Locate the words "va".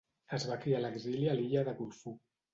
0.51-0.57